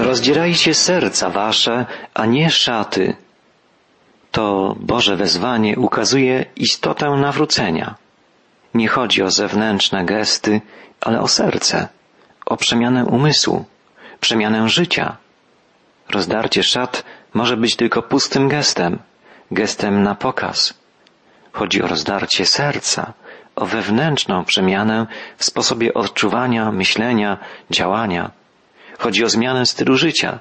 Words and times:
Rozdzierajcie 0.00 0.74
serca 0.74 1.30
wasze, 1.30 1.86
a 2.14 2.26
nie 2.26 2.50
szaty. 2.50 3.16
To 4.30 4.76
Boże 4.80 5.16
wezwanie 5.16 5.78
ukazuje 5.78 6.44
istotę 6.56 7.10
nawrócenia. 7.10 7.94
Nie 8.74 8.88
chodzi 8.88 9.22
o 9.22 9.30
zewnętrzne 9.30 10.04
gesty, 10.04 10.60
ale 11.00 11.20
o 11.20 11.28
serce, 11.28 11.88
o 12.46 12.56
przemianę 12.56 13.04
umysłu, 13.04 13.64
przemianę 14.20 14.68
życia. 14.68 15.16
Rozdarcie 16.10 16.62
szat 16.62 17.04
może 17.34 17.56
być 17.56 17.76
tylko 17.76 18.02
pustym 18.02 18.48
gestem, 18.48 18.98
gestem 19.50 20.02
na 20.02 20.14
pokaz. 20.14 20.74
Chodzi 21.52 21.82
o 21.82 21.86
rozdarcie 21.86 22.46
serca, 22.46 23.12
o 23.56 23.66
wewnętrzną 23.66 24.44
przemianę 24.44 25.06
w 25.36 25.44
sposobie 25.44 25.94
odczuwania, 25.94 26.72
myślenia, 26.72 27.38
działania. 27.70 28.39
Chodzi 29.00 29.24
o 29.24 29.28
zmianę 29.28 29.66
stylu 29.66 29.96
życia, 29.96 30.38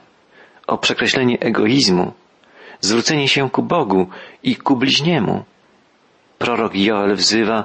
o 0.67 0.77
przekreślenie 0.77 1.39
egoizmu, 1.39 2.13
zwrócenie 2.79 3.27
się 3.27 3.49
ku 3.49 3.63
Bogu 3.63 4.07
i 4.43 4.55
ku 4.55 4.75
bliźniemu. 4.75 5.43
Prorok 6.37 6.75
Joel 6.75 7.15
wzywa, 7.15 7.63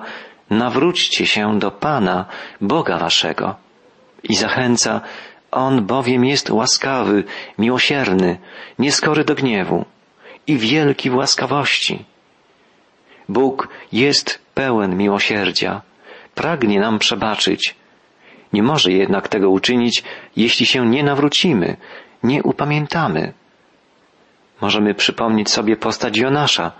nawróćcie 0.50 1.26
się 1.26 1.58
do 1.58 1.70
Pana, 1.70 2.26
Boga 2.60 2.98
waszego. 2.98 3.56
I 4.22 4.34
zachęca, 4.34 5.00
On 5.50 5.86
bowiem 5.86 6.24
jest 6.24 6.50
łaskawy, 6.50 7.24
miłosierny, 7.58 8.38
nieskory 8.78 9.24
do 9.24 9.34
gniewu 9.34 9.84
i 10.46 10.58
wielki 10.58 11.10
w 11.10 11.14
łaskawości. 11.14 12.04
Bóg 13.28 13.68
jest 13.92 14.38
pełen 14.54 14.96
miłosierdzia, 14.96 15.82
pragnie 16.34 16.80
nam 16.80 16.98
przebaczyć. 16.98 17.74
Nie 18.54 18.62
może 18.62 18.92
jednak 18.92 19.28
tego 19.28 19.50
uczynić, 19.50 20.02
jeśli 20.36 20.66
się 20.66 20.86
nie 20.86 21.02
nawrócimy, 21.02 21.76
nie 22.22 22.42
upamiętamy. 22.42 23.32
Możemy 24.60 24.94
przypomnieć 24.94 25.50
sobie 25.50 25.76
postać 25.76 26.18
Jonasza, 26.18 26.72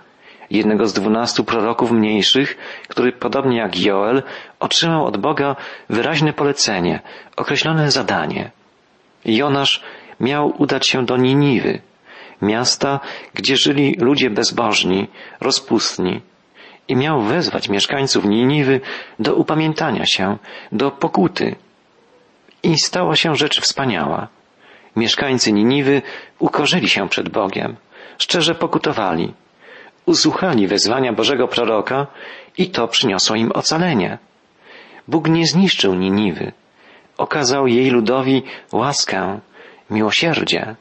jednego 0.49 0.87
z 0.87 0.93
dwunastu 0.93 1.43
proroków 1.43 1.91
mniejszych, 1.91 2.57
który 2.87 3.11
podobnie 3.11 3.57
jak 3.57 3.79
Joel 3.79 4.23
otrzymał 4.59 5.05
od 5.05 5.17
Boga 5.17 5.55
wyraźne 5.89 6.33
polecenie, 6.33 6.99
określone 7.35 7.91
zadanie. 7.91 8.51
Jonasz 9.25 9.83
miał 10.19 10.53
udać 10.57 10.87
się 10.87 11.05
do 11.05 11.17
Niniwy, 11.17 11.81
miasta, 12.41 12.99
gdzie 13.33 13.57
żyli 13.57 13.95
ludzie 13.99 14.29
bezbożni, 14.29 15.07
rozpustni, 15.41 16.21
i 16.87 16.95
miał 16.95 17.21
wezwać 17.21 17.69
mieszkańców 17.69 18.25
Niniwy 18.25 18.81
do 19.19 19.35
upamiętania 19.35 20.05
się, 20.05 20.37
do 20.71 20.91
pokuty. 20.91 21.55
I 22.65 22.77
stała 22.77 23.15
się 23.15 23.35
rzecz 23.35 23.61
wspaniała. 23.61 24.27
Mieszkańcy 24.95 25.53
Niniwy 25.53 26.01
ukorzyli 26.39 26.89
się 26.89 27.09
przed 27.09 27.29
Bogiem, 27.29 27.75
szczerze 28.17 28.55
pokutowali, 28.55 29.33
usłuchali 30.05 30.67
wezwania 30.67 31.13
Bożego 31.13 31.47
proroka 31.47 32.07
i 32.57 32.69
to 32.69 32.87
przyniosło 32.87 33.35
im 33.35 33.51
ocalenie. 33.51 34.17
Bóg 35.07 35.27
nie 35.29 35.47
zniszczył 35.47 35.93
Niniwy, 35.93 36.51
okazał 37.17 37.67
jej 37.67 37.89
ludowi 37.89 38.43
łaskę, 38.71 39.39
miłosierdzie. 39.89 40.75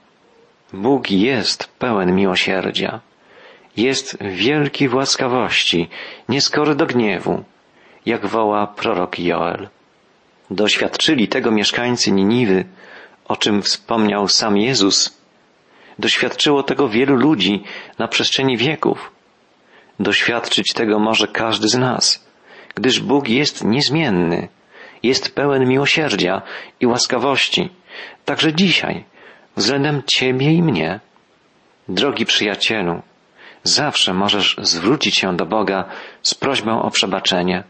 Bóg 0.73 1.11
jest 1.11 1.69
pełen 1.79 2.15
miłosierdzia. 2.15 3.01
Jest 3.77 4.19
wielki 4.21 4.89
w 4.89 4.95
łaskawości, 4.95 5.89
nieskory 6.29 6.75
do 6.75 6.87
gniewu, 6.87 7.45
jak 8.07 8.27
woła 8.27 8.67
prorok 8.67 9.19
Joel. 9.19 9.69
Doświadczyli 10.55 11.29
tego 11.29 11.51
mieszkańcy 11.51 12.13
Niniwy, 12.13 12.65
o 13.25 13.37
czym 13.37 13.63
wspomniał 13.63 14.29
sam 14.29 14.57
Jezus. 14.57 15.19
Doświadczyło 15.99 16.63
tego 16.63 16.89
wielu 16.89 17.17
ludzi 17.17 17.65
na 17.99 18.09
przestrzeni 18.09 18.57
wieków. 18.57 19.13
Doświadczyć 20.01 20.73
tego 20.73 20.99
może 20.99 21.29
każdy 21.29 21.69
z 21.69 21.75
nas, 21.75 22.27
gdyż 22.75 23.01
Bóg 23.01 23.29
jest 23.29 23.65
niezmienny, 23.65 24.49
jest 25.03 25.35
pełen 25.35 25.69
miłosierdzia 25.69 26.43
i 26.81 26.87
łaskawości, 26.87 27.71
także 28.25 28.55
dzisiaj, 28.55 29.05
względem 29.57 30.03
Ciebie 30.07 30.53
i 30.53 30.63
mnie. 30.63 31.01
Drogi 31.89 32.27
przyjacielu, 32.27 33.03
zawsze 33.63 34.15
możesz 34.15 34.57
zwrócić 34.63 35.17
się 35.17 35.37
do 35.37 35.47
Boga 35.47 35.85
z 36.23 36.35
prośbą 36.35 36.83
o 36.83 36.91
przebaczenie. 36.91 37.65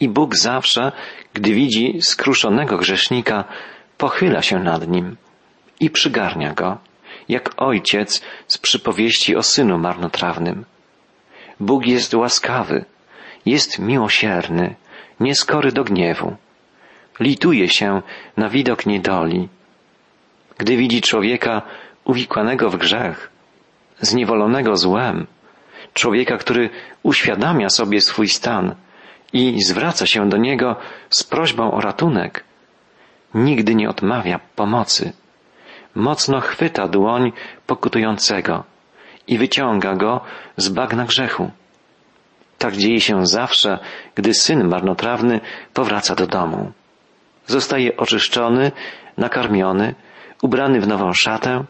I 0.00 0.08
Bóg 0.08 0.36
zawsze, 0.36 0.92
gdy 1.34 1.54
widzi 1.54 1.98
skruszonego 2.02 2.78
grzesznika, 2.78 3.44
pochyla 3.98 4.42
się 4.42 4.58
nad 4.58 4.88
nim 4.88 5.16
i 5.80 5.90
przygarnia 5.90 6.54
go, 6.54 6.78
jak 7.28 7.50
ojciec 7.56 8.22
z 8.48 8.58
przypowieści 8.58 9.36
o 9.36 9.42
synu 9.42 9.78
marnotrawnym. 9.78 10.64
Bóg 11.60 11.86
jest 11.86 12.14
łaskawy, 12.14 12.84
jest 13.46 13.78
miłosierny, 13.78 14.74
nieskory 15.20 15.72
do 15.72 15.84
gniewu. 15.84 16.36
Lituje 17.20 17.68
się 17.68 18.02
na 18.36 18.48
widok 18.48 18.86
niedoli. 18.86 19.48
Gdy 20.58 20.76
widzi 20.76 21.00
człowieka 21.02 21.62
uwikłanego 22.04 22.70
w 22.70 22.76
grzech, 22.76 23.30
zniewolonego 24.00 24.76
złem, 24.76 25.26
człowieka, 25.94 26.36
który 26.36 26.70
uświadamia 27.02 27.68
sobie 27.68 28.00
swój 28.00 28.28
stan 28.28 28.74
i 29.34 29.62
zwraca 29.62 30.06
się 30.06 30.28
do 30.28 30.36
niego 30.36 30.76
z 31.10 31.24
prośbą 31.24 31.72
o 31.72 31.80
ratunek, 31.80 32.44
nigdy 33.34 33.74
nie 33.74 33.88
odmawia 33.88 34.40
pomocy. 34.56 35.12
Mocno 35.94 36.40
chwyta 36.40 36.88
dłoń 36.88 37.32
pokutującego 37.66 38.64
i 39.26 39.38
wyciąga 39.38 39.94
go 39.94 40.20
z 40.56 40.68
bagna 40.68 41.04
grzechu. 41.04 41.50
Tak 42.58 42.76
dzieje 42.76 43.00
się 43.00 43.26
zawsze, 43.26 43.78
gdy 44.14 44.34
syn 44.34 44.68
marnotrawny 44.68 45.40
powraca 45.72 46.14
do 46.14 46.26
domu. 46.26 46.72
Zostaje 47.46 47.96
oczyszczony, 47.96 48.72
nakarmiony, 49.18 49.94
ubrany 50.42 50.80
w 50.80 50.88
nową 50.88 51.12
szatę, 51.12 51.64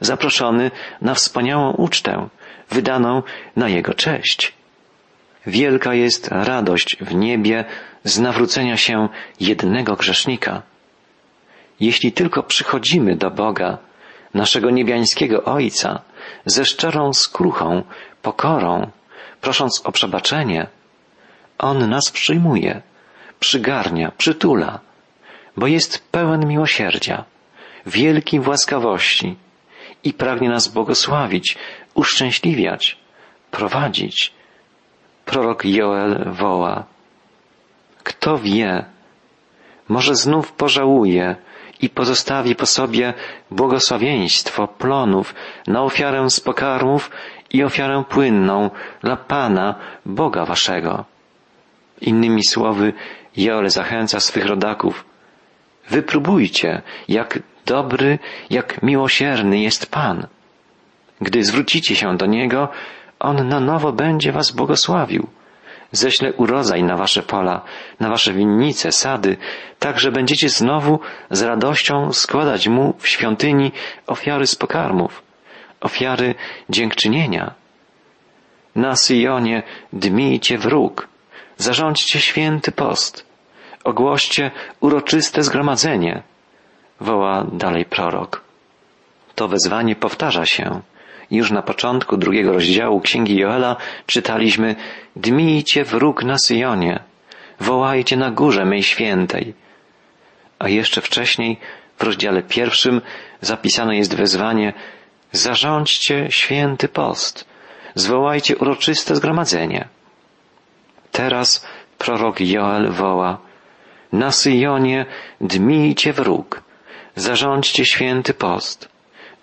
zaproszony 0.00 0.70
na 1.00 1.14
wspaniałą 1.14 1.72
ucztę, 1.72 2.28
wydaną 2.70 3.22
na 3.56 3.68
jego 3.68 3.94
cześć. 3.94 4.55
Wielka 5.46 5.94
jest 5.94 6.28
radość 6.28 6.96
w 7.00 7.14
niebie 7.14 7.64
z 8.04 8.18
nawrócenia 8.18 8.76
się 8.76 9.08
jednego 9.40 9.96
grzesznika. 9.96 10.62
Jeśli 11.80 12.12
tylko 12.12 12.42
przychodzimy 12.42 13.16
do 13.16 13.30
Boga, 13.30 13.78
naszego 14.34 14.70
niebiańskiego 14.70 15.44
Ojca, 15.44 16.00
ze 16.46 16.64
szczerą 16.64 17.12
skruchą, 17.12 17.82
pokorą, 18.22 18.90
prosząc 19.40 19.82
o 19.84 19.92
przebaczenie, 19.92 20.66
On 21.58 21.90
nas 21.90 22.10
przyjmuje, 22.10 22.82
przygarnia, 23.40 24.12
przytula, 24.18 24.80
bo 25.56 25.66
jest 25.66 26.10
pełen 26.10 26.48
miłosierdzia, 26.48 27.24
wielki 27.86 28.40
w 28.40 28.48
łaskawości 28.48 29.36
i 30.04 30.12
pragnie 30.12 30.48
nas 30.48 30.68
błogosławić, 30.68 31.56
uszczęśliwiać, 31.94 32.96
prowadzić. 33.50 34.35
Prorok 35.26 35.64
Joel 35.64 36.24
woła. 36.32 36.84
Kto 38.02 38.38
wie, 38.38 38.84
może 39.88 40.14
znów 40.14 40.52
pożałuje 40.52 41.36
i 41.80 41.88
pozostawi 41.88 42.54
po 42.54 42.66
sobie 42.66 43.14
błogosławieństwo 43.50 44.68
plonów 44.68 45.34
na 45.66 45.82
ofiarę 45.82 46.30
z 46.30 46.40
pokarmów 46.40 47.10
i 47.50 47.64
ofiarę 47.64 48.04
płynną 48.08 48.70
dla 49.02 49.16
Pana, 49.16 49.74
Boga 50.06 50.44
Waszego. 50.44 51.04
Innymi 52.00 52.44
słowy, 52.44 52.92
Joel 53.36 53.70
zachęca 53.70 54.20
swych 54.20 54.46
rodaków. 54.46 55.04
Wypróbujcie, 55.90 56.82
jak 57.08 57.38
dobry, 57.66 58.18
jak 58.50 58.82
miłosierny 58.82 59.58
jest 59.58 59.90
Pan. 59.90 60.26
Gdy 61.20 61.44
zwrócicie 61.44 61.96
się 61.96 62.16
do 62.16 62.26
Niego, 62.26 62.68
On 63.20 63.48
na 63.48 63.60
nowo 63.60 63.92
będzie 63.92 64.32
Was 64.32 64.50
błogosławił. 64.50 65.26
Ześlę 65.92 66.32
urodzaj 66.32 66.82
na 66.82 66.96
Wasze 66.96 67.22
pola, 67.22 67.62
na 68.00 68.08
Wasze 68.08 68.32
winnice, 68.32 68.92
sady, 68.92 69.36
tak 69.78 70.00
że 70.00 70.12
będziecie 70.12 70.48
znowu 70.48 71.00
z 71.30 71.42
radością 71.42 72.12
składać 72.12 72.68
Mu 72.68 72.94
w 72.98 73.08
świątyni 73.08 73.72
ofiary 74.06 74.46
z 74.46 74.54
pokarmów, 74.54 75.22
ofiary 75.80 76.34
dziękczynienia. 76.70 77.54
Na 78.74 78.96
Syjonie 78.96 79.62
dmijcie 79.92 80.58
wróg, 80.58 81.08
zarządźcie 81.56 82.20
święty 82.20 82.72
post, 82.72 83.26
ogłoście 83.84 84.50
uroczyste 84.80 85.42
zgromadzenie, 85.42 86.22
woła 87.00 87.44
dalej 87.52 87.84
prorok. 87.84 88.40
To 89.34 89.48
wezwanie 89.48 89.96
powtarza 89.96 90.46
się. 90.46 90.80
Już 91.30 91.50
na 91.50 91.62
początku 91.62 92.16
drugiego 92.16 92.52
rozdziału 92.52 93.00
Księgi 93.00 93.36
Joela 93.36 93.76
czytaliśmy 94.06 94.76
Dmijcie 95.16 95.84
wróg 95.84 96.24
na 96.24 96.38
Syjonie, 96.38 97.00
wołajcie 97.60 98.16
na 98.16 98.30
górze 98.30 98.64
mej 98.64 98.82
świętej. 98.82 99.54
A 100.58 100.68
jeszcze 100.68 101.00
wcześniej, 101.00 101.56
w 101.98 102.02
rozdziale 102.02 102.42
pierwszym, 102.42 103.00
zapisane 103.40 103.96
jest 103.96 104.14
wezwanie 104.14 104.72
Zarządźcie 105.32 106.26
święty 106.30 106.88
post, 106.88 107.44
zwołajcie 107.94 108.56
uroczyste 108.56 109.16
zgromadzenie. 109.16 109.88
Teraz 111.12 111.66
prorok 111.98 112.40
Joel 112.40 112.92
woła 112.92 113.38
Na 114.12 114.32
Syjonie 114.32 115.06
dmijcie 115.40 116.12
wróg, 116.12 116.62
zarządźcie 117.16 117.84
święty 117.84 118.34
post, 118.34 118.88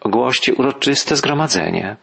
ogłoście 0.04 0.56
uroczyste 0.56 1.16
zgromadzenie. 1.16 1.96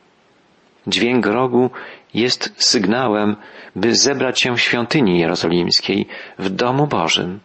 Dźwięk 0.87 1.27
rogu 1.27 1.71
jest 2.15 2.53
sygnałem, 2.57 3.37
by 3.77 3.95
zebrać 3.95 4.41
się 4.41 4.55
w 4.57 4.61
świątyni 4.61 5.19
jerozolimskiej, 5.19 6.07
w 6.39 6.51
domu 6.51 6.87
Bożym. 6.87 7.41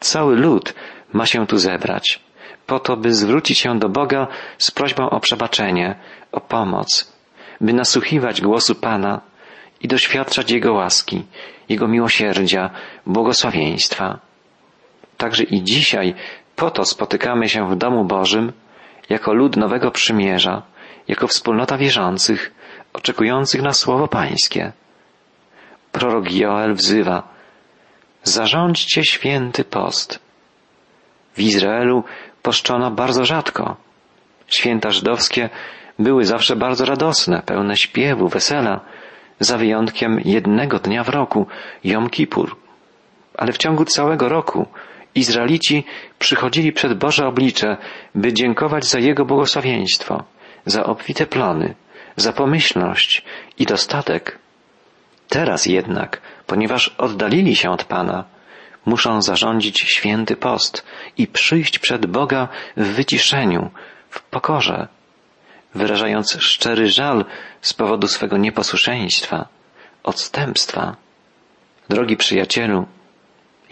Cały 0.00 0.36
lud 0.36 0.74
ma 1.12 1.26
się 1.26 1.46
tu 1.46 1.58
zebrać, 1.58 2.20
po 2.66 2.78
to, 2.78 2.96
by 2.96 3.14
zwrócić 3.14 3.58
się 3.58 3.78
do 3.78 3.88
Boga 3.88 4.26
z 4.58 4.70
prośbą 4.70 5.10
o 5.10 5.20
przebaczenie, 5.20 5.94
o 6.32 6.40
pomoc, 6.40 7.12
by 7.60 7.72
nasłuchiwać 7.72 8.40
głosu 8.40 8.74
Pana 8.74 9.20
i 9.80 9.88
doświadczać 9.88 10.50
Jego 10.50 10.72
łaski, 10.72 11.24
Jego 11.68 11.88
miłosierdzia, 11.88 12.70
błogosławieństwa. 13.06 14.18
Także 15.16 15.44
i 15.44 15.62
dzisiaj 15.62 16.14
po 16.56 16.70
to 16.70 16.84
spotykamy 16.84 17.48
się 17.48 17.70
w 17.70 17.76
domu 17.76 18.04
Bożym, 18.04 18.52
jako 19.08 19.34
lud 19.34 19.56
nowego 19.56 19.90
przymierza, 19.90 20.62
jako 21.08 21.26
wspólnota 21.26 21.78
wierzących, 21.78 22.54
oczekujących 22.92 23.62
na 23.62 23.72
słowo 23.72 24.08
Pańskie. 24.08 24.72
Prorok 25.92 26.32
Joel 26.32 26.74
wzywa, 26.74 27.28
zarządźcie 28.22 29.04
święty 29.04 29.64
post. 29.64 30.18
W 31.34 31.40
Izraelu 31.40 32.04
poszczono 32.42 32.90
bardzo 32.90 33.24
rzadko. 33.24 33.76
Święta 34.46 34.90
żydowskie 34.90 35.50
były 35.98 36.24
zawsze 36.24 36.56
bardzo 36.56 36.84
radosne, 36.84 37.42
pełne 37.46 37.76
śpiewu, 37.76 38.28
wesela, 38.28 38.80
za 39.40 39.58
wyjątkiem 39.58 40.20
jednego 40.24 40.78
dnia 40.78 41.04
w 41.04 41.08
roku, 41.08 41.46
Jom 41.84 42.10
Kippur. 42.10 42.56
Ale 43.38 43.52
w 43.52 43.58
ciągu 43.58 43.84
całego 43.84 44.28
roku 44.28 44.66
Izraelici 45.14 45.84
przychodzili 46.18 46.72
przed 46.72 46.98
Boże 46.98 47.26
oblicze, 47.26 47.76
by 48.14 48.32
dziękować 48.32 48.84
za 48.84 48.98
Jego 48.98 49.24
błogosławieństwo, 49.24 50.24
za 50.66 50.84
obfite 50.84 51.26
plony, 51.26 51.74
za 52.16 52.32
pomyślność 52.32 53.24
i 53.58 53.66
dostatek. 53.66 54.38
Teraz 55.28 55.66
jednak, 55.66 56.20
ponieważ 56.46 56.94
oddalili 56.98 57.56
się 57.56 57.70
od 57.70 57.84
Pana, 57.84 58.24
muszą 58.86 59.22
zarządzić 59.22 59.80
święty 59.80 60.36
post 60.36 60.84
i 61.18 61.26
przyjść 61.26 61.78
przed 61.78 62.06
Boga 62.06 62.48
w 62.76 62.86
wyciszeniu, 62.86 63.70
w 64.10 64.22
pokorze, 64.22 64.88
wyrażając 65.74 66.36
szczery 66.40 66.88
żal 66.88 67.24
z 67.60 67.74
powodu 67.74 68.08
swego 68.08 68.36
nieposłuszeństwa, 68.36 69.48
odstępstwa. 70.02 70.96
Drogi 71.88 72.16
przyjacielu, 72.16 72.86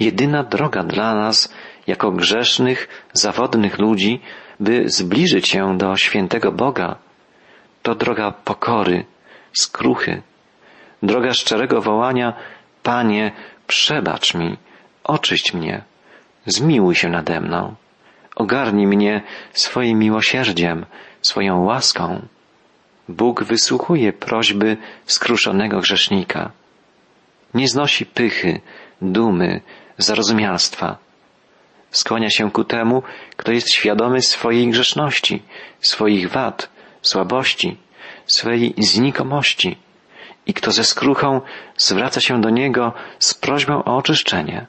jedyna 0.00 0.42
droga 0.42 0.82
dla 0.82 1.14
nas, 1.14 1.54
jako 1.86 2.10
grzesznych, 2.10 2.88
zawodnych 3.12 3.78
ludzi, 3.78 4.20
by 4.60 4.88
zbliżyć 4.88 5.48
się 5.48 5.78
do 5.78 5.96
świętego 5.96 6.52
Boga, 6.52 6.96
to 7.82 7.94
droga 7.94 8.30
pokory, 8.30 9.04
skruchy, 9.52 10.22
droga 11.02 11.32
szczerego 11.32 11.80
wołania, 11.80 12.32
Panie, 12.82 13.32
przebacz 13.66 14.34
mi, 14.34 14.56
oczyść 15.04 15.54
mnie, 15.54 15.82
zmiłuj 16.46 16.94
się 16.94 17.08
nade 17.08 17.40
mną, 17.40 17.74
ogarnij 18.36 18.86
mnie 18.86 19.22
swoim 19.52 19.98
miłosierdziem, 19.98 20.86
swoją 21.22 21.64
łaską. 21.64 22.26
Bóg 23.08 23.44
wysłuchuje 23.44 24.12
prośby 24.12 24.76
skruszonego 25.06 25.80
grzesznika. 25.80 26.50
Nie 27.54 27.68
znosi 27.68 28.06
pychy, 28.06 28.60
dumy, 29.02 29.60
zarozumialstwa. 29.98 30.96
Skłania 31.90 32.30
się 32.30 32.50
ku 32.50 32.64
temu, 32.64 33.02
kto 33.36 33.52
jest 33.52 33.72
świadomy 33.72 34.22
swojej 34.22 34.68
grzeszności, 34.68 35.42
swoich 35.80 36.30
wad, 36.30 36.68
słabości, 37.02 37.76
swej 38.26 38.74
znikomości 38.78 39.78
i 40.46 40.54
kto 40.54 40.72
ze 40.72 40.84
skruchą 40.84 41.40
zwraca 41.76 42.20
się 42.20 42.40
do 42.40 42.50
Niego 42.50 42.92
z 43.18 43.34
prośbą 43.34 43.84
o 43.84 43.96
oczyszczenie. 43.96 44.66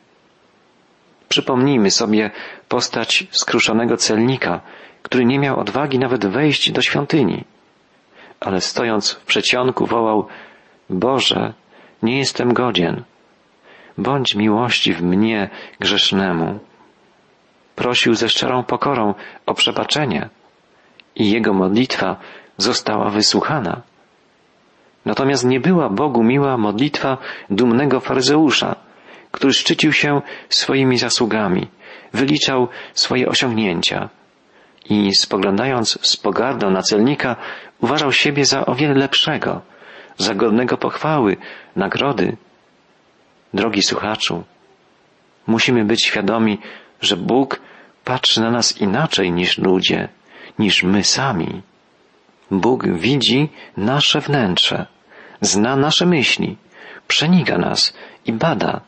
Przypomnijmy 1.29 1.91
sobie 1.91 2.31
postać 2.67 3.27
skruszonego 3.31 3.97
celnika, 3.97 4.61
który 5.03 5.25
nie 5.25 5.39
miał 5.39 5.59
odwagi 5.59 5.99
nawet 5.99 6.25
wejść 6.25 6.71
do 6.71 6.81
świątyni, 6.81 7.43
ale 8.39 8.61
stojąc 8.61 9.11
w 9.11 9.25
przecionku 9.25 9.85
wołał 9.85 10.27
Boże, 10.89 11.53
nie 12.03 12.17
jestem 12.17 12.53
godzien. 12.53 13.03
Bądź 13.99 14.35
miłościw 14.35 15.01
mnie, 15.01 15.49
grzesznemu. 15.79 16.59
Prosił 17.75 18.13
ze 18.13 18.29
szczerą 18.29 18.63
pokorą 18.63 19.13
o 19.45 19.53
przebaczenie 19.53 20.29
i 21.15 21.31
jego 21.31 21.53
modlitwa 21.53 22.15
została 22.57 23.09
wysłuchana. 23.09 23.81
Natomiast 25.05 25.45
nie 25.45 25.59
była 25.59 25.89
Bogu 25.89 26.23
miła 26.23 26.57
modlitwa 26.57 27.17
dumnego 27.49 27.99
faryzeusza, 27.99 28.75
który 29.31 29.53
szczycił 29.53 29.93
się 29.93 30.21
swoimi 30.49 30.97
zasługami, 30.97 31.67
wyliczał 32.13 32.67
swoje 32.93 33.27
osiągnięcia 33.27 34.09
i 34.89 35.15
spoglądając 35.15 35.99
z 36.01 36.17
pogardą 36.17 36.69
na 36.69 36.81
celnika, 36.81 37.35
uważał 37.81 38.11
siebie 38.11 38.45
za 38.45 38.65
o 38.65 38.75
wiele 38.75 38.93
lepszego, 38.93 39.61
za 40.17 40.35
godnego 40.35 40.77
pochwały, 40.77 41.37
nagrody. 41.75 42.37
Drogi 43.53 43.81
słuchaczu, 43.81 44.43
musimy 45.47 45.85
być 45.85 46.03
świadomi, 46.05 46.59
że 47.01 47.17
Bóg 47.17 47.59
patrzy 48.03 48.41
na 48.41 48.51
nas 48.51 48.77
inaczej 48.77 49.31
niż 49.31 49.57
ludzie, 49.57 50.09
niż 50.59 50.83
my 50.83 51.03
sami. 51.03 51.61
Bóg 52.51 52.87
widzi 52.87 53.49
nasze 53.77 54.21
wnętrze, 54.21 54.85
zna 55.41 55.75
nasze 55.75 56.05
myśli, 56.05 56.57
przenika 57.07 57.57
nas 57.57 57.93
i 58.25 58.33
bada. 58.33 58.81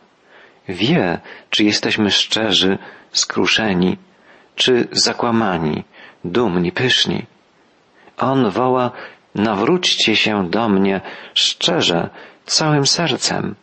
Wie, 0.67 1.19
czy 1.49 1.63
jesteśmy 1.63 2.11
szczerzy, 2.11 2.77
skruszeni, 3.11 3.97
czy 4.55 4.87
zakłamani, 4.91 5.83
dumni, 6.25 6.71
pyszni. 6.71 7.25
On 8.17 8.49
woła, 8.49 8.91
nawróćcie 9.35 10.15
się 10.15 10.49
do 10.49 10.69
mnie 10.69 11.01
szczerze, 11.33 12.09
całym 12.45 12.87
sercem. 12.87 13.55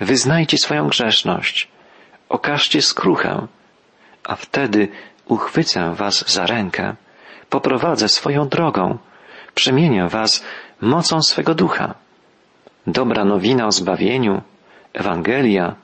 Wyznajcie 0.00 0.58
swoją 0.58 0.88
grzeszność, 0.88 1.68
okażcie 2.28 2.82
skruchę, 2.82 3.46
a 4.24 4.36
wtedy 4.36 4.88
uchwycę 5.26 5.94
was 5.94 6.32
za 6.32 6.46
rękę, 6.46 6.94
poprowadzę 7.50 8.08
swoją 8.08 8.48
drogą, 8.48 8.98
przemienię 9.54 10.08
was 10.08 10.44
mocą 10.80 11.22
swego 11.22 11.54
ducha. 11.54 11.94
Dobra 12.86 13.24
nowina 13.24 13.66
o 13.66 13.72
zbawieniu, 13.72 14.42
Ewangelia, 14.92 15.74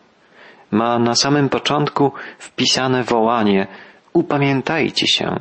ma 0.71 0.99
na 0.99 1.15
samym 1.15 1.49
początku 1.49 2.13
wpisane 2.39 3.05
wołanie 3.05 3.67
Upamiętajcie 4.13 5.07
się. 5.07 5.37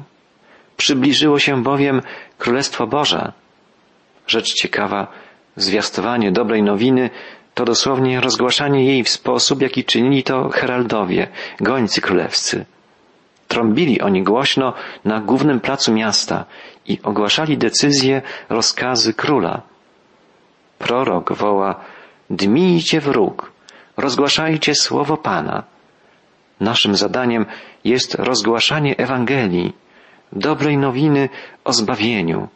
Przybliżyło 0.78 1.40
się 1.40 1.64
bowiem 1.64 2.02
Królestwo 2.38 2.88
Boże. 2.88 3.32
Rzecz 4.28 4.54
ciekawa, 4.54 5.08
zwiastowanie 5.56 6.32
dobrej 6.32 6.64
nowiny 6.64 7.10
to 7.56 7.66
dosłownie 7.66 8.22
rozgłaszanie 8.22 8.86
jej 8.86 9.04
w 9.04 9.10
sposób, 9.10 9.62
jaki 9.62 9.84
czynili 9.84 10.24
to 10.24 10.50
heraldowie, 10.50 11.28
gońcy 11.60 12.02
królewscy. 12.02 12.66
Trąbili 13.48 14.02
oni 14.02 14.24
głośno 14.24 14.74
na 15.06 15.20
głównym 15.22 15.60
placu 15.60 15.94
miasta 15.94 16.46
i 16.86 17.00
ogłaszali 17.04 17.58
decyzje, 17.58 18.22
rozkazy 18.50 19.14
króla. 19.14 19.62
Prorok 20.80 21.34
woła, 21.34 21.76
dmijcie 22.30 23.02
wróg, 23.02 23.52
rozgłaszajcie 23.98 24.76
słowo 24.76 25.18
Pana. 25.18 25.64
Naszym 26.60 26.96
zadaniem 26.96 27.46
jest 27.84 28.16
rozgłaszanie 28.16 28.98
Ewangelii, 28.98 29.74
dobrej 30.32 30.78
nowiny 30.78 31.30
o 31.64 31.74
zbawieniu. 31.74 32.48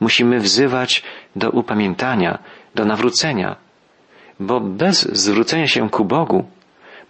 Musimy 0.00 0.40
wzywać 0.40 1.02
do 1.36 1.50
upamiętania, 1.50 2.38
do 2.74 2.84
nawrócenia, 2.84 3.56
bo 4.40 4.60
bez 4.60 5.02
zwrócenia 5.12 5.66
się 5.66 5.90
ku 5.90 6.04
Bogu, 6.04 6.44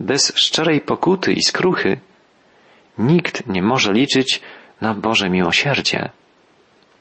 bez 0.00 0.32
szczerej 0.37 0.80
pokuty 0.80 1.32
i 1.32 1.42
skruchy, 1.42 2.00
nikt 2.99 3.47
nie 3.47 3.62
może 3.62 3.92
liczyć 3.92 4.40
na 4.80 4.94
Boże 4.94 5.30
miłosierdzie. 5.30 6.11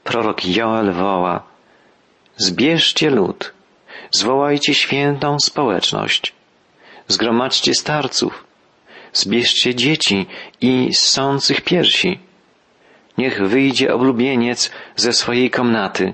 Prorok 0.03 0.45
Joel 0.45 0.91
woła, 0.91 1.43
zbierzcie 2.37 3.09
lud, 3.09 3.53
zwołajcie 4.11 4.73
świętą 4.73 5.39
społeczność, 5.39 6.33
zgromadźcie 7.07 7.73
starców, 7.73 8.45
zbierzcie 9.13 9.75
dzieci 9.75 10.25
i 10.61 10.93
ssących 10.93 11.61
piersi. 11.61 12.19
Niech 13.17 13.47
wyjdzie 13.47 13.93
oblubieniec 13.93 14.71
ze 14.95 15.13
swojej 15.13 15.49
komnaty, 15.49 16.13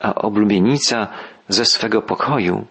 a 0.00 0.14
oblubienica 0.14 1.08
ze 1.48 1.64
swego 1.64 2.02
pokoju. 2.02 2.66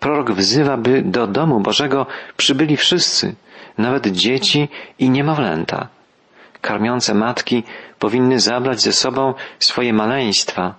Prorok 0.00 0.32
wzywa, 0.32 0.76
by 0.76 1.02
do 1.02 1.26
domu 1.26 1.60
Bożego 1.60 2.06
przybyli 2.36 2.76
wszyscy, 2.76 3.34
nawet 3.78 4.06
dzieci 4.06 4.68
i 4.98 5.10
niemowlęta. 5.10 5.88
Karmiące 6.60 7.14
matki 7.14 7.62
powinny 7.98 8.40
zabrać 8.40 8.80
ze 8.80 8.92
sobą 8.92 9.34
swoje 9.58 9.92
maleństwa. 9.92 10.74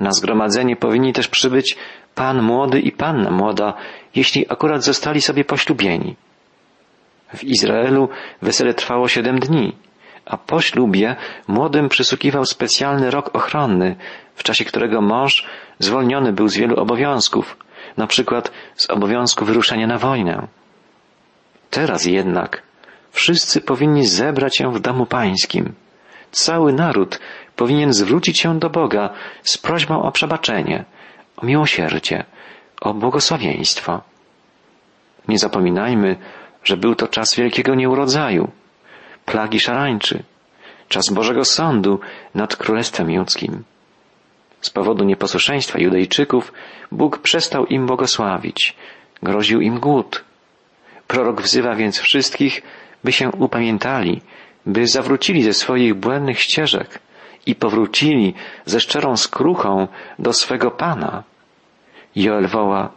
Na 0.00 0.12
zgromadzenie 0.12 0.76
powinni 0.76 1.12
też 1.12 1.28
przybyć 1.28 1.76
pan 2.14 2.42
młody 2.42 2.80
i 2.80 2.92
panna 2.92 3.30
młoda, 3.30 3.74
jeśli 4.14 4.46
akurat 4.48 4.84
zostali 4.84 5.20
sobie 5.20 5.44
poślubieni. 5.44 6.16
W 7.34 7.44
Izraelu 7.44 8.08
wesele 8.42 8.74
trwało 8.74 9.08
siedem 9.08 9.38
dni, 9.40 9.76
a 10.26 10.36
po 10.36 10.60
ślubie 10.60 11.16
młodym 11.48 11.88
przysługiwał 11.88 12.44
specjalny 12.44 13.10
rok 13.10 13.36
ochronny, 13.36 13.96
w 14.34 14.42
czasie 14.42 14.64
którego 14.64 15.00
mąż 15.00 15.46
zwolniony 15.78 16.32
był 16.32 16.48
z 16.48 16.56
wielu 16.56 16.76
obowiązków, 16.76 17.56
na 17.96 18.06
przykład 18.06 18.52
z 18.76 18.90
obowiązku 18.90 19.44
wyruszenia 19.44 19.86
na 19.86 19.98
wojnę. 19.98 20.46
Teraz 21.70 22.04
jednak 22.04 22.62
wszyscy 23.10 23.60
powinni 23.60 24.06
zebrać 24.06 24.56
się 24.56 24.72
w 24.72 24.80
domu 24.80 25.06
pańskim. 25.06 25.74
Cały 26.30 26.72
naród 26.72 27.20
powinien 27.56 27.92
zwrócić 27.92 28.40
się 28.40 28.58
do 28.58 28.70
Boga 28.70 29.10
z 29.42 29.58
prośbą 29.58 30.02
o 30.02 30.12
przebaczenie, 30.12 30.84
o 31.36 31.46
miłosierdzie, 31.46 32.24
o 32.80 32.94
błogosławieństwo. 32.94 34.00
Nie 35.28 35.38
zapominajmy, 35.38 36.16
że 36.64 36.76
był 36.76 36.94
to 36.94 37.08
czas 37.08 37.34
wielkiego 37.34 37.74
nieurodzaju, 37.74 38.50
plagi 39.26 39.60
szarańczy, 39.60 40.22
czas 40.88 41.04
Bożego 41.12 41.44
Sądu 41.44 42.00
nad 42.34 42.56
Królestwem 42.56 43.10
Judzkim. 43.10 43.64
Z 44.62 44.70
powodu 44.70 45.04
nieposłuszeństwa 45.04 45.78
Judejczyków 45.78 46.52
Bóg 46.92 47.18
przestał 47.18 47.66
im 47.66 47.86
błogosławić, 47.86 48.76
groził 49.22 49.60
im 49.60 49.80
głód. 49.80 50.24
Prorok 51.06 51.42
wzywa 51.42 51.74
więc 51.74 51.98
wszystkich, 51.98 52.62
by 53.04 53.12
się 53.12 53.30
upamiętali, 53.30 54.20
by 54.66 54.86
zawrócili 54.86 55.42
ze 55.42 55.52
swoich 55.52 55.94
błędnych 55.94 56.40
ścieżek 56.40 56.98
i 57.46 57.54
powrócili 57.54 58.34
ze 58.64 58.80
szczerą 58.80 59.16
skruchą 59.16 59.88
do 60.18 60.32
swego 60.32 60.70
Pana. 60.70 61.22
Joel 62.16 62.46
woła, 62.46 62.90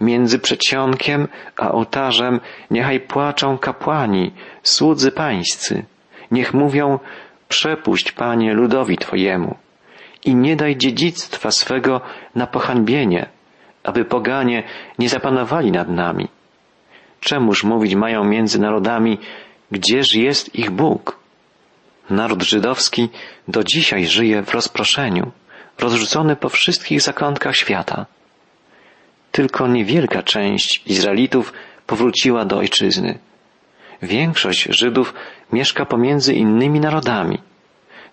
między 0.00 0.38
przedsionkiem 0.38 1.28
a 1.56 1.72
ołtarzem 1.72 2.40
niechaj 2.70 3.00
płaczą 3.00 3.58
kapłani, 3.58 4.32
słudzy 4.62 5.12
pańscy. 5.12 5.84
Niech 6.30 6.54
mówią, 6.54 6.98
przepuść, 7.48 8.12
Panie, 8.12 8.54
ludowi 8.54 8.98
Twojemu 8.98 9.65
i 10.24 10.34
nie 10.34 10.56
daj 10.56 10.76
dziedzictwa 10.76 11.50
swego 11.50 12.00
na 12.34 12.46
pohańbienie, 12.46 13.28
aby 13.84 14.04
poganie 14.04 14.62
nie 14.98 15.08
zapanowali 15.08 15.72
nad 15.72 15.88
nami. 15.88 16.28
Czemuż 17.20 17.64
mówić 17.64 17.94
mają 17.94 18.24
między 18.24 18.60
narodami, 18.60 19.18
gdzież 19.70 20.14
jest 20.14 20.54
ich 20.54 20.70
Bóg? 20.70 21.18
Naród 22.10 22.42
żydowski 22.42 23.08
do 23.48 23.64
dzisiaj 23.64 24.06
żyje 24.06 24.42
w 24.42 24.54
rozproszeniu, 24.54 25.32
rozrzucony 25.78 26.36
po 26.36 26.48
wszystkich 26.48 27.00
zakątkach 27.00 27.56
świata. 27.56 28.06
Tylko 29.32 29.68
niewielka 29.68 30.22
część 30.22 30.82
Izraelitów 30.86 31.52
powróciła 31.86 32.44
do 32.44 32.58
ojczyzny. 32.58 33.18
Większość 34.02 34.68
Żydów 34.70 35.14
mieszka 35.52 35.86
pomiędzy 35.86 36.34
innymi 36.34 36.80
narodami, 36.80 37.38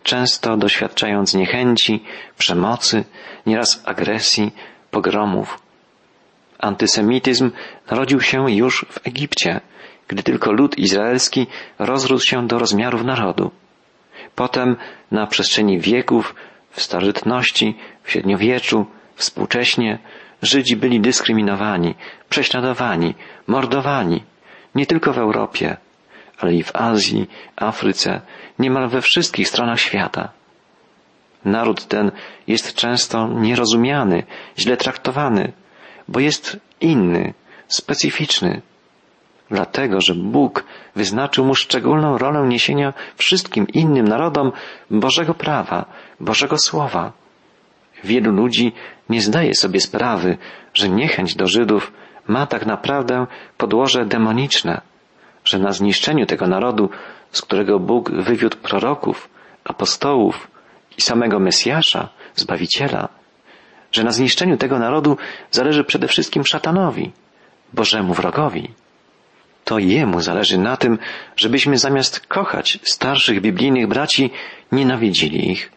często 0.03 0.57
doświadczając 0.57 1.33
niechęci, 1.33 2.03
przemocy, 2.38 3.03
nieraz 3.45 3.81
agresji, 3.86 4.51
pogromów. 4.91 5.60
Antysemityzm 6.60 7.51
narodził 7.91 8.22
się 8.22 8.51
już 8.51 8.86
w 8.89 9.07
Egipcie, 9.07 9.62
gdy 10.07 10.24
tylko 10.24 10.51
lud 10.51 10.77
izraelski 10.77 11.48
rozrósł 11.79 12.25
się 12.25 12.48
do 12.48 12.60
rozmiarów 12.60 13.03
narodu. 13.03 13.51
Potem 14.36 14.75
na 15.12 15.27
przestrzeni 15.27 15.79
wieków, 15.79 16.36
w 16.72 16.81
starożytności, 16.81 17.77
w 18.03 18.12
średniowieczu, 18.12 18.86
współcześnie 19.15 20.00
Żydzi 20.43 20.75
byli 20.75 21.00
dyskryminowani, 21.00 21.95
prześladowani, 22.29 23.15
mordowani, 23.48 24.24
nie 24.75 24.86
tylko 24.86 25.13
w 25.13 25.17
Europie, 25.17 25.77
ale 26.43 26.53
i 26.53 26.63
w 26.63 26.75
Azji, 26.75 27.29
Afryce, 27.55 28.21
niemal 28.59 28.89
we 28.89 29.01
wszystkich 29.01 29.47
stronach 29.47 29.79
świata. 29.79 30.31
Naród 31.45 31.88
ten 31.88 32.12
jest 32.47 32.75
często 32.75 33.27
nierozumiany, 33.27 34.23
źle 34.57 34.77
traktowany, 34.77 35.53
bo 36.07 36.19
jest 36.19 36.57
inny, 36.81 37.33
specyficzny. 37.67 38.62
Dlatego, 39.50 40.01
że 40.01 40.15
Bóg 40.15 40.63
wyznaczył 40.95 41.45
mu 41.45 41.55
szczególną 41.55 42.17
rolę 42.17 42.47
niesienia 42.47 42.93
wszystkim 43.15 43.67
innym 43.67 44.07
narodom 44.07 44.51
Bożego 44.91 45.33
prawa, 45.33 45.85
Bożego 46.19 46.57
Słowa. 46.57 47.12
Wielu 48.03 48.31
ludzi 48.31 48.73
nie 49.09 49.21
zdaje 49.21 49.55
sobie 49.55 49.79
sprawy, 49.79 50.38
że 50.73 50.89
niechęć 50.89 51.35
do 51.35 51.47
Żydów 51.47 51.91
ma 52.27 52.47
tak 52.47 52.65
naprawdę 52.65 53.27
podłoże 53.57 54.05
demoniczne, 54.05 54.81
że 55.45 55.59
na 55.59 55.71
zniszczeniu 55.71 56.25
tego 56.25 56.47
narodu, 56.47 56.89
z 57.31 57.41
którego 57.41 57.79
Bóg 57.79 58.12
wywiódł 58.12 58.57
proroków, 58.57 59.29
apostołów 59.63 60.47
i 60.97 61.01
samego 61.01 61.39
Mesjasza, 61.39 62.09
Zbawiciela, 62.35 63.09
że 63.91 64.03
na 64.03 64.12
zniszczeniu 64.12 64.57
tego 64.57 64.79
narodu 64.79 65.17
zależy 65.51 65.83
przede 65.83 66.07
wszystkim 66.07 66.45
szatanowi, 66.45 67.12
Bożemu 67.73 68.13
wrogowi. 68.13 68.69
To 69.63 69.79
jemu 69.79 70.21
zależy 70.21 70.57
na 70.57 70.77
tym, 70.77 70.97
żebyśmy 71.35 71.77
zamiast 71.77 72.27
kochać 72.27 72.79
starszych 72.83 73.41
biblijnych 73.41 73.88
braci, 73.88 74.31
nienawidzili 74.71 75.51
ich. 75.51 75.71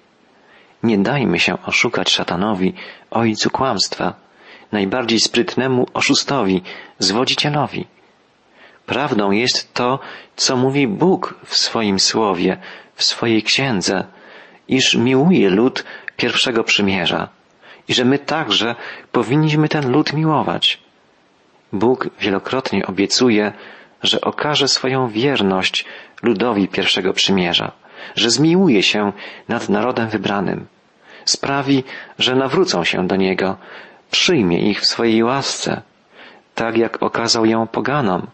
Nie 0.83 0.99
dajmy 0.99 1.39
się 1.39 1.63
oszukać 1.63 2.11
szatanowi, 2.11 2.75
ojcu 3.11 3.51
kłamstwa, 3.51 4.15
najbardziej 4.73 5.21
sprytnemu 5.21 5.87
oszustowi, 5.95 6.63
zwodzicielowi. 6.99 7.87
Prawdą 8.87 9.31
jest 9.31 9.75
to, 9.75 9.99
co 10.37 10.57
mówi 10.57 10.89
Bóg 10.89 11.35
w 11.45 11.57
swoim 11.57 12.01
słowie, 12.01 12.57
w 12.95 13.05
swojej 13.05 13.43
księdze, 13.43 14.05
iż 14.69 14.95
miłuje 14.95 15.51
lud 15.51 15.85
pierwszego 16.17 16.65
przymierza 16.65 17.29
i 17.89 17.95
że 17.95 18.05
my 18.05 18.19
także 18.19 18.75
powinniśmy 19.13 19.69
ten 19.69 19.91
lud 19.91 20.13
miłować. 20.13 20.81
Bóg 21.73 22.11
wielokrotnie 22.21 22.87
obiecuje, 22.87 23.53
że 24.03 24.21
okaże 24.21 24.69
swoją 24.69 25.09
wierność 25.09 25.85
ludowi 26.23 26.69
pierwszego 26.69 27.13
przymierza, 27.13 27.73
że 28.15 28.31
zmiłuje 28.31 28.83
się 28.83 29.13
nad 29.49 29.69
narodem 29.69 30.09
wybranym, 30.09 30.67
sprawi, 31.25 31.85
że 32.19 32.37
nawrócą 32.37 32.85
się 32.85 33.07
do 33.07 33.17
Niego, 33.17 33.57
przyjmie 34.11 34.71
ich 34.71 34.81
w 34.81 34.87
swojej 34.87 35.23
łasce, 35.23 35.83
tak 36.55 36.77
jak 36.77 37.03
okazał 37.03 37.47
ją 37.47 37.67
poganom. 37.67 38.27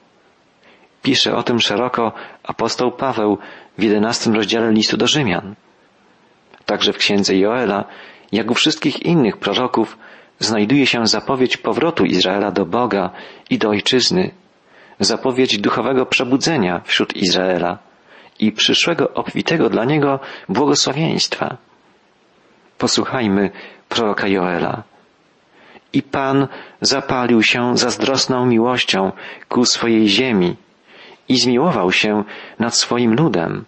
Pisze 1.02 1.36
o 1.36 1.42
tym 1.42 1.60
szeroko 1.60 2.12
apostoł 2.42 2.92
Paweł 2.92 3.38
w 3.78 3.82
jedenastym 3.82 4.34
rozdziale 4.34 4.72
listu 4.72 4.96
do 4.96 5.06
Rzymian. 5.06 5.54
Także 6.66 6.92
w 6.92 6.96
księdze 6.96 7.36
Joela, 7.36 7.84
jak 8.32 8.50
u 8.50 8.54
wszystkich 8.54 9.02
innych 9.02 9.36
proroków, 9.36 9.98
znajduje 10.38 10.86
się 10.86 11.06
zapowiedź 11.06 11.56
powrotu 11.56 12.04
Izraela 12.04 12.50
do 12.50 12.66
Boga 12.66 13.10
i 13.50 13.58
do 13.58 13.68
ojczyzny, 13.68 14.30
zapowiedź 15.00 15.58
duchowego 15.58 16.06
przebudzenia 16.06 16.80
wśród 16.84 17.16
Izraela 17.16 17.78
i 18.38 18.52
przyszłego 18.52 19.14
obfitego 19.14 19.68
dla 19.68 19.84
niego 19.84 20.20
błogosławieństwa. 20.48 21.56
Posłuchajmy 22.78 23.50
proroka 23.88 24.28
Joela. 24.28 24.82
I 25.92 26.02
Pan 26.02 26.48
zapalił 26.80 27.42
się 27.42 27.76
zazdrosną 27.76 28.46
miłością 28.46 29.12
ku 29.48 29.64
swojej 29.64 30.08
ziemi 30.08 30.56
i 31.32 31.36
zmiłował 31.36 31.92
się 31.92 32.24
nad 32.58 32.74
swoim 32.76 33.14
ludem. 33.14 33.64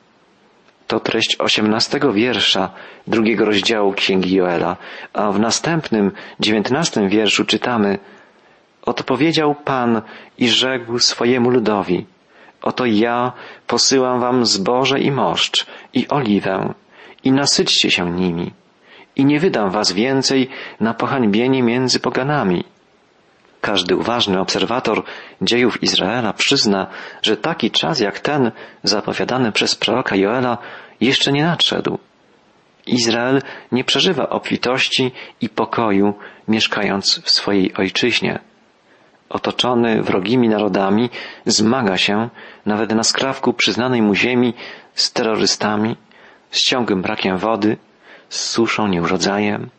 To 0.86 1.00
treść 1.00 1.36
osiemnastego 1.38 2.12
wiersza 2.12 2.70
drugiego 3.06 3.44
rozdziału 3.44 3.92
Księgi 3.92 4.34
Joela, 4.36 4.76
a 5.12 5.32
w 5.32 5.40
następnym, 5.40 6.12
dziewiętnastym 6.40 7.08
wierszu 7.08 7.44
czytamy 7.44 7.98
Odpowiedział 8.82 9.54
Pan 9.54 10.02
i 10.38 10.48
rzekł 10.48 10.98
swojemu 10.98 11.50
ludowi 11.50 12.06
Oto 12.62 12.86
ja 12.86 13.32
posyłam 13.66 14.20
wam 14.20 14.46
zboże 14.46 15.00
i 15.00 15.10
moszcz 15.10 15.66
i 15.92 16.08
oliwę 16.08 16.74
i 17.24 17.32
nasyćcie 17.32 17.90
się 17.90 18.10
nimi 18.10 18.52
i 19.16 19.24
nie 19.24 19.40
wydam 19.40 19.70
was 19.70 19.92
więcej 19.92 20.48
na 20.80 20.94
pohańbienie 20.94 21.62
między 21.62 22.00
poganami. 22.00 22.64
Każdy 23.64 23.96
uważny 23.96 24.40
obserwator 24.40 25.02
dziejów 25.42 25.82
Izraela 25.82 26.32
przyzna, 26.32 26.86
że 27.22 27.36
taki 27.36 27.70
czas 27.70 28.00
jak 28.00 28.20
ten, 28.20 28.52
zapowiadany 28.82 29.52
przez 29.52 29.74
proroka 29.74 30.16
Joela, 30.16 30.58
jeszcze 31.00 31.32
nie 31.32 31.44
nadszedł. 31.44 31.98
Izrael 32.86 33.42
nie 33.72 33.84
przeżywa 33.84 34.28
obfitości 34.28 35.12
i 35.40 35.48
pokoju, 35.48 36.14
mieszkając 36.48 37.20
w 37.24 37.30
swojej 37.30 37.74
ojczyźnie. 37.74 38.38
Otoczony 39.28 40.02
wrogimi 40.02 40.48
narodami, 40.48 41.10
zmaga 41.46 41.96
się, 41.96 42.28
nawet 42.66 42.94
na 42.94 43.02
skrawku 43.02 43.52
przyznanej 43.52 44.02
mu 44.02 44.14
ziemi, 44.14 44.54
z 44.94 45.12
terrorystami, 45.12 45.96
z 46.50 46.62
ciągłym 46.62 47.02
brakiem 47.02 47.38
wody, 47.38 47.76
z 48.28 48.40
suszą, 48.50 48.88
nieurodzajem. 48.88 49.70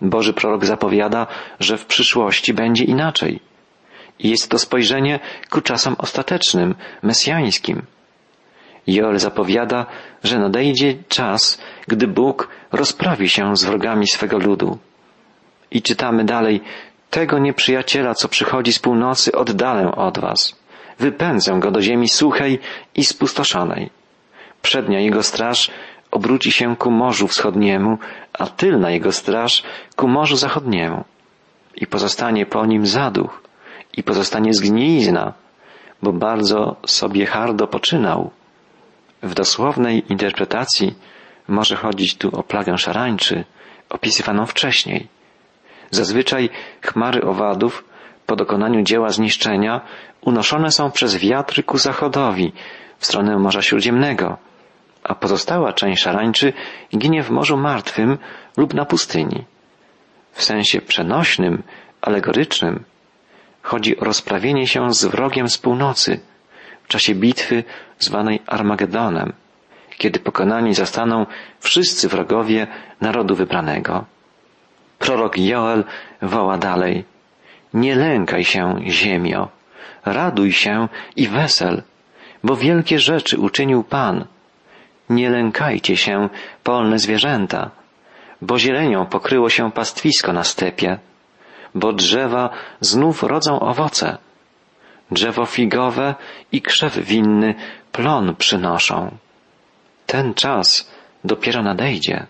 Boży 0.00 0.32
prorok 0.32 0.64
zapowiada, 0.64 1.26
że 1.60 1.78
w 1.78 1.86
przyszłości 1.86 2.54
będzie 2.54 2.84
inaczej. 2.84 3.40
Jest 4.18 4.50
to 4.50 4.58
spojrzenie 4.58 5.20
ku 5.50 5.60
czasom 5.60 5.96
ostatecznym, 5.98 6.74
mesjańskim. 7.02 7.82
Joel 8.86 9.18
zapowiada, 9.18 9.86
że 10.24 10.38
nadejdzie 10.38 10.94
czas, 11.08 11.60
gdy 11.88 12.06
Bóg 12.08 12.48
rozprawi 12.72 13.28
się 13.28 13.56
z 13.56 13.64
wrogami 13.64 14.06
swego 14.06 14.38
ludu. 14.38 14.78
I 15.70 15.82
czytamy 15.82 16.24
dalej, 16.24 16.60
tego 17.10 17.38
nieprzyjaciela, 17.38 18.14
co 18.14 18.28
przychodzi 18.28 18.72
z 18.72 18.78
północy, 18.78 19.32
oddalę 19.32 19.92
od 19.92 20.18
was. 20.18 20.60
Wypędzę 20.98 21.60
go 21.60 21.70
do 21.70 21.82
ziemi 21.82 22.08
suchej 22.08 22.58
i 22.94 23.04
spustoszonej. 23.04 23.90
Przednia 24.62 25.00
jego 25.00 25.22
straż 25.22 25.70
obróci 26.16 26.52
się 26.52 26.76
ku 26.76 26.90
Morzu 26.90 27.26
Wschodniemu, 27.28 27.98
a 28.32 28.46
tylna 28.46 28.90
jego 28.90 29.12
straż 29.12 29.62
ku 29.96 30.08
Morzu 30.08 30.36
Zachodniemu. 30.36 31.04
I 31.76 31.86
pozostanie 31.86 32.46
po 32.46 32.66
nim 32.66 32.86
zaduch, 32.86 33.42
i 33.96 34.02
pozostanie 34.02 34.54
zgnilizna, 34.54 35.32
bo 36.02 36.12
bardzo 36.12 36.76
sobie 36.86 37.26
hardo 37.26 37.66
poczynał. 37.66 38.30
W 39.22 39.34
dosłownej 39.34 40.04
interpretacji 40.12 40.94
może 41.48 41.76
chodzić 41.76 42.16
tu 42.16 42.28
o 42.38 42.42
plagę 42.42 42.78
szarańczy, 42.78 43.44
opisywaną 43.88 44.46
wcześniej. 44.46 45.08
Zazwyczaj 45.90 46.50
chmary 46.82 47.22
owadów 47.22 47.84
po 48.26 48.36
dokonaniu 48.36 48.82
dzieła 48.82 49.08
zniszczenia 49.08 49.80
unoszone 50.20 50.70
są 50.70 50.90
przez 50.90 51.16
wiatry 51.16 51.62
ku 51.62 51.78
zachodowi, 51.78 52.52
w 52.98 53.06
stronę 53.06 53.38
Morza 53.38 53.62
Śródziemnego, 53.62 54.36
a 55.08 55.14
pozostała 55.14 55.72
część 55.72 56.02
szarańczy 56.02 56.52
ginie 56.98 57.22
w 57.22 57.30
Morzu 57.30 57.56
Martwym 57.56 58.18
lub 58.56 58.74
na 58.74 58.84
pustyni. 58.84 59.44
W 60.32 60.42
sensie 60.42 60.80
przenośnym, 60.80 61.62
alegorycznym 62.00 62.84
chodzi 63.62 63.98
o 64.00 64.04
rozprawienie 64.04 64.66
się 64.66 64.94
z 64.94 65.04
wrogiem 65.04 65.48
z 65.48 65.58
północy 65.58 66.20
w 66.82 66.88
czasie 66.88 67.14
bitwy 67.14 67.64
zwanej 67.98 68.42
Armagedonem, 68.46 69.32
kiedy 69.98 70.20
pokonani 70.20 70.74
zostaną 70.74 71.26
wszyscy 71.60 72.08
wrogowie 72.08 72.66
narodu 73.00 73.34
wybranego. 73.34 74.04
Prorok 74.98 75.38
Joel 75.38 75.84
woła 76.22 76.58
dalej, 76.58 77.04
nie 77.74 77.94
lękaj 77.94 78.44
się, 78.44 78.80
ziemio, 78.86 79.48
raduj 80.04 80.52
się 80.52 80.88
i 81.16 81.28
wesel, 81.28 81.82
bo 82.44 82.56
wielkie 82.56 82.98
rzeczy 82.98 83.38
uczynił 83.38 83.84
Pan. 83.84 84.24
Nie 85.10 85.30
lękajcie 85.30 85.96
się, 85.96 86.28
polne 86.64 86.98
zwierzęta, 86.98 87.70
bo 88.42 88.58
zielenią 88.58 89.06
pokryło 89.06 89.50
się 89.50 89.72
pastwisko 89.72 90.32
na 90.32 90.44
stepie, 90.44 90.98
bo 91.74 91.92
drzewa 91.92 92.50
znów 92.80 93.22
rodzą 93.22 93.60
owoce. 93.60 94.18
Drzewo 95.10 95.46
figowe 95.46 96.14
i 96.52 96.62
krzew 96.62 96.98
winny 96.98 97.54
plon 97.92 98.36
przynoszą. 98.36 99.16
Ten 100.06 100.34
czas 100.34 100.90
dopiero 101.24 101.62
nadejdzie. 101.62 102.26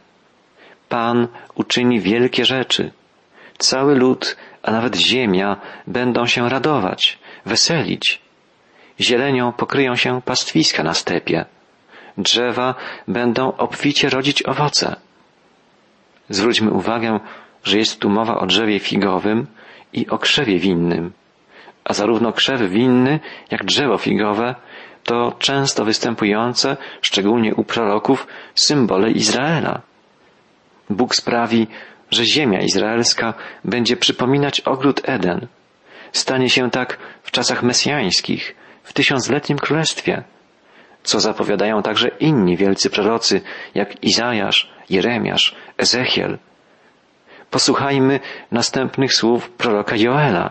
Pan 0.88 1.28
uczyni 1.54 2.00
wielkie 2.00 2.44
rzeczy. 2.44 2.92
Cały 3.58 3.94
lud, 3.94 4.36
a 4.62 4.70
nawet 4.70 4.96
ziemia 4.96 5.56
będą 5.86 6.26
się 6.26 6.48
radować, 6.48 7.18
weselić. 7.46 8.20
Zielenią 9.00 9.52
pokryją 9.52 9.96
się 9.96 10.22
pastwiska 10.22 10.82
na 10.82 10.94
stepie. 10.94 11.44
Drzewa 12.18 12.74
będą 13.08 13.56
obficie 13.56 14.08
rodzić 14.08 14.42
owoce. 14.42 14.96
Zwróćmy 16.28 16.70
uwagę, 16.70 17.20
że 17.64 17.78
jest 17.78 18.00
tu 18.00 18.10
mowa 18.10 18.38
o 18.38 18.46
drzewie 18.46 18.78
figowym 18.78 19.46
i 19.92 20.08
o 20.08 20.18
krzewie 20.18 20.58
winnym. 20.58 21.12
A 21.84 21.92
zarówno 21.92 22.32
krzew 22.32 22.60
winny, 22.70 23.20
jak 23.50 23.64
drzewo 23.64 23.98
figowe 23.98 24.54
to 25.04 25.32
często 25.38 25.84
występujące, 25.84 26.76
szczególnie 27.02 27.54
u 27.54 27.64
proroków, 27.64 28.26
symbole 28.54 29.10
Izraela. 29.10 29.80
Bóg 30.90 31.14
sprawi, 31.14 31.66
że 32.10 32.24
ziemia 32.24 32.60
izraelska 32.60 33.34
będzie 33.64 33.96
przypominać 33.96 34.60
ogród 34.60 35.00
Eden. 35.04 35.46
Stanie 36.12 36.50
się 36.50 36.70
tak 36.70 36.98
w 37.22 37.30
czasach 37.30 37.62
mesjańskich, 37.62 38.56
w 38.82 38.92
tysiącletnim 38.92 39.58
królestwie, 39.58 40.22
co 41.06 41.20
zapowiadają 41.20 41.82
także 41.82 42.08
inni 42.08 42.56
wielcy 42.56 42.90
prorocy, 42.90 43.40
jak 43.74 44.04
Izajasz, 44.04 44.70
Jeremiasz, 44.90 45.54
Ezechiel. 45.78 46.38
Posłuchajmy 47.50 48.20
następnych 48.52 49.14
słów 49.14 49.50
proroka 49.50 49.96
Joela. 49.96 50.50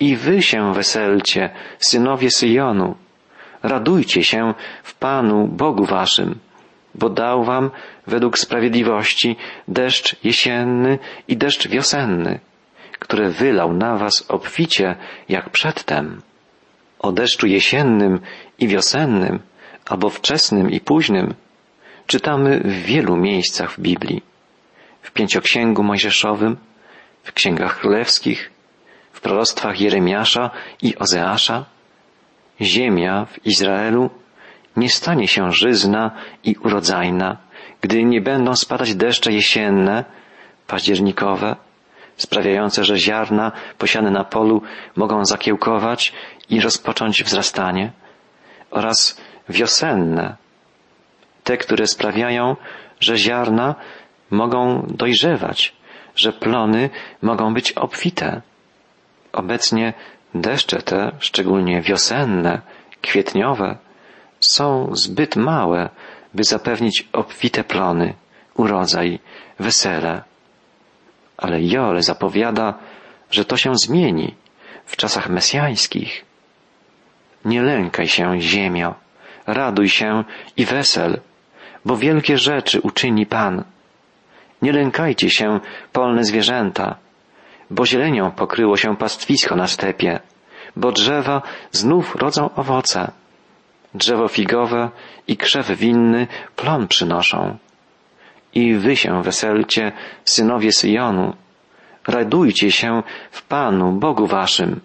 I 0.00 0.16
wy 0.16 0.42
się 0.42 0.74
weselcie, 0.74 1.50
synowie 1.78 2.30
Syjonu, 2.30 2.94
radujcie 3.62 4.24
się 4.24 4.54
w 4.82 4.94
Panu 4.94 5.48
Bogu 5.48 5.84
waszym, 5.84 6.38
bo 6.94 7.10
dał 7.10 7.44
wam 7.44 7.70
według 8.06 8.38
sprawiedliwości 8.38 9.36
deszcz 9.68 10.16
jesienny 10.24 10.98
i 11.28 11.36
deszcz 11.36 11.68
wiosenny, 11.68 12.40
które 12.98 13.30
wylał 13.30 13.72
na 13.72 13.96
was 13.96 14.24
obficie 14.28 14.96
jak 15.28 15.50
przedtem. 15.50 16.20
O 17.04 17.12
deszczu 17.12 17.46
jesiennym 17.46 18.20
i 18.58 18.68
wiosennym, 18.68 19.40
albo 19.86 20.10
wczesnym 20.10 20.70
i 20.70 20.80
późnym, 20.80 21.34
czytamy 22.06 22.60
w 22.60 22.82
wielu 22.82 23.16
miejscach 23.16 23.72
w 23.72 23.80
Biblii. 23.80 24.22
W 25.02 25.10
pięcioksięgu 25.10 25.82
mojżeszowym, 25.82 26.56
w 27.22 27.32
księgach 27.32 27.80
królewskich, 27.80 28.50
w 29.12 29.20
proroctwach 29.20 29.80
Jeremiasza 29.80 30.50
i 30.82 30.96
Ozeasza. 30.96 31.64
Ziemia 32.60 33.24
w 33.24 33.46
Izraelu 33.46 34.10
nie 34.76 34.90
stanie 34.90 35.28
się 35.28 35.52
żyzna 35.52 36.10
i 36.44 36.56
urodzajna, 36.56 37.36
gdy 37.80 38.04
nie 38.04 38.20
będą 38.20 38.56
spadać 38.56 38.94
deszcze 38.94 39.32
jesienne, 39.32 40.04
październikowe, 40.66 41.56
sprawiające, 42.16 42.84
że 42.84 42.98
ziarna 42.98 43.52
posiane 43.78 44.10
na 44.10 44.24
polu 44.24 44.62
mogą 44.96 45.24
zakiełkować 45.24 46.12
i 46.50 46.60
rozpocząć 46.60 47.24
wzrastanie, 47.24 47.92
oraz 48.70 49.20
wiosenne, 49.48 50.36
te, 51.44 51.56
które 51.56 51.86
sprawiają, 51.86 52.56
że 53.00 53.16
ziarna 53.16 53.74
mogą 54.30 54.86
dojrzewać, 54.88 55.76
że 56.16 56.32
plony 56.32 56.90
mogą 57.22 57.54
być 57.54 57.72
obfite. 57.72 58.42
Obecnie 59.32 59.92
deszcze 60.34 60.82
te, 60.82 61.12
szczególnie 61.18 61.82
wiosenne, 61.82 62.60
kwietniowe, 63.02 63.76
są 64.40 64.90
zbyt 64.92 65.36
małe, 65.36 65.88
by 66.34 66.44
zapewnić 66.44 67.08
obfite 67.12 67.64
plony, 67.64 68.14
urodzaj, 68.54 69.18
wesele. 69.58 70.22
Ale 71.36 71.62
Joel 71.62 72.02
zapowiada, 72.02 72.74
że 73.30 73.44
to 73.44 73.56
się 73.56 73.74
zmieni 73.74 74.34
w 74.84 74.96
czasach 74.96 75.28
mesjańskich. 75.28 76.24
Nie 77.44 77.62
lękaj 77.62 78.08
się, 78.08 78.40
ziemio, 78.40 78.94
raduj 79.46 79.88
się 79.88 80.24
i 80.56 80.64
wesel, 80.64 81.20
bo 81.84 81.96
wielkie 81.96 82.38
rzeczy 82.38 82.80
uczyni 82.80 83.26
Pan. 83.26 83.64
Nie 84.62 84.72
lękajcie 84.72 85.30
się, 85.30 85.60
polne 85.92 86.24
zwierzęta, 86.24 86.96
bo 87.70 87.86
zielenią 87.86 88.30
pokryło 88.30 88.76
się 88.76 88.96
pastwisko 88.96 89.56
na 89.56 89.66
stepie, 89.66 90.20
bo 90.76 90.92
drzewa 90.92 91.42
znów 91.72 92.16
rodzą 92.16 92.54
owoce. 92.54 93.12
Drzewo 93.94 94.28
figowe 94.28 94.90
i 95.28 95.36
krzew 95.36 95.70
winny 95.70 96.26
plon 96.56 96.88
przynoszą. 96.88 97.58
I 98.54 98.74
wy 98.74 98.96
się 98.96 99.22
weselcie, 99.22 99.92
synowie 100.24 100.72
Syjonu. 100.72 101.36
Radujcie 102.08 102.70
się 102.70 103.02
w 103.30 103.42
Panu, 103.42 103.92
Bogu 103.92 104.26
waszym, 104.26 104.80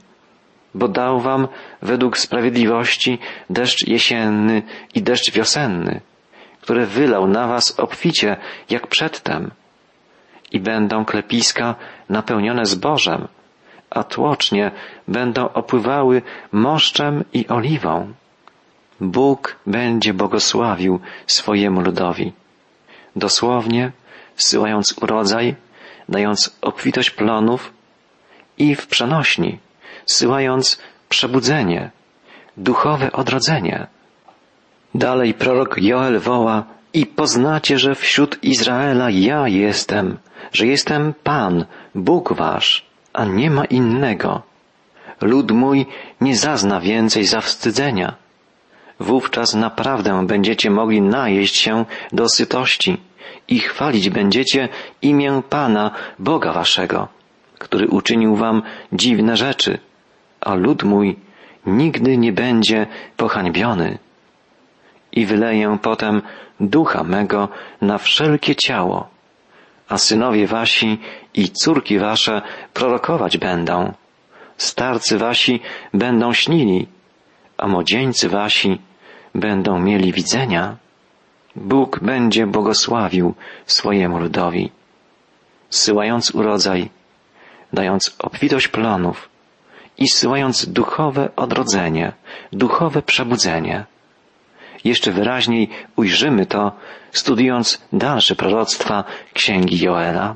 bo 0.76 0.88
dał 0.88 1.20
wam 1.20 1.48
według 1.82 2.18
sprawiedliwości 2.18 3.20
deszcz 3.50 3.88
jesienny 3.88 4.62
i 4.96 5.02
deszcz 5.02 5.32
wiosenny, 5.32 6.02
który 6.62 6.86
wylał 6.86 7.28
na 7.28 7.48
was 7.48 7.80
obficie 7.80 8.38
jak 8.70 8.88
przedtem 8.88 9.52
i 10.52 10.60
będą 10.60 11.06
klepiska 11.06 11.76
napełnione 12.10 12.66
zbożem, 12.66 13.28
a 13.90 14.04
tłocznie 14.04 14.72
będą 15.08 15.50
opływały 15.54 16.22
moszczem 16.52 17.24
i 17.34 17.48
oliwą. 17.48 18.14
Bóg 19.02 19.56
będzie 19.66 20.14
błogosławił 20.14 21.00
swojemu 21.28 21.82
ludowi. 21.82 22.34
Dosłownie, 23.16 23.92
zsyłając 24.36 24.96
urodzaj, 25.02 25.56
dając 26.10 26.58
obfitość 26.62 27.12
plonów 27.12 27.74
i 28.58 28.76
w 28.76 28.88
przenośni, 28.88 29.60
zsyłając 30.06 30.80
przebudzenie, 31.10 31.92
duchowe 32.58 33.12
odrodzenie. 33.12 33.88
Dalej 34.96 35.34
prorok 35.34 35.78
Joel 35.82 36.20
woła 36.20 36.64
i 36.94 37.06
poznacie, 37.06 37.80
że 37.80 37.96
wśród 37.96 38.44
Izraela 38.44 39.10
ja 39.10 39.48
jestem, 39.48 40.18
że 40.54 40.68
jestem 40.68 41.14
Pan, 41.24 41.66
Bóg 41.96 42.34
wasz, 42.34 42.86
a 43.14 43.26
nie 43.26 43.52
ma 43.52 43.66
innego. 43.66 44.42
Lud 45.22 45.52
mój 45.52 45.86
nie 46.22 46.36
zazna 46.36 46.80
więcej 46.80 47.26
zawstydzenia. 47.26 48.16
Wówczas 49.00 49.54
naprawdę 49.54 50.28
będziecie 50.28 50.70
mogli 50.70 51.02
najeść 51.02 51.56
się 51.56 51.86
do 52.12 52.30
sytości 52.30 52.98
i 53.48 53.60
chwalić 53.60 54.10
będziecie 54.10 54.70
imię 55.02 55.42
Pana, 55.50 55.92
Boga 56.20 56.54
waszego, 56.54 57.08
który 57.60 57.88
uczynił 57.88 58.36
wam 58.36 58.62
dziwne 58.94 59.38
rzeczy, 59.38 59.80
a 60.42 60.54
lud 60.54 60.84
mój 60.84 61.16
nigdy 61.66 62.18
nie 62.18 62.32
będzie 62.32 62.88
pohańbiony. 63.18 63.98
I 65.12 65.26
wyleję 65.26 65.78
potem 65.82 66.22
ducha 66.60 67.04
mego 67.04 67.50
na 67.82 67.98
wszelkie 67.98 68.56
ciało, 68.56 69.08
a 69.90 69.98
synowie 69.98 70.48
wasi 70.48 70.98
i 71.34 71.50
córki 71.50 72.00
wasze 72.00 72.42
prorokować 72.74 73.38
będą, 73.38 73.94
starcy 74.58 75.18
wasi 75.18 75.60
będą 75.94 76.34
śnili, 76.34 76.88
a 77.58 77.68
młodzieńcy 77.68 78.30
wasi 78.30 78.80
będą 79.36 79.80
mieli 79.80 80.14
widzenia. 80.14 80.78
Bóg 81.56 82.00
będzie 82.00 82.48
błogosławił 82.48 83.34
swojemu 83.66 84.20
ludowi, 84.20 84.72
zsyłając 85.70 86.32
urodzaj, 86.32 86.90
dając 87.74 88.16
obfitość 88.20 88.68
plonów 88.68 89.30
i 89.98 90.08
zsyłając 90.08 90.66
duchowe 90.70 91.30
odrodzenie, 91.36 92.14
duchowe 92.54 93.02
przebudzenie. 93.02 93.86
Jeszcze 94.84 95.12
wyraźniej 95.12 95.70
ujrzymy 95.96 96.46
to, 96.46 96.72
studiując 97.12 97.82
dalsze 97.94 98.36
proroctwa 98.36 99.04
Księgi 99.34 99.80
Joela. 99.80 100.36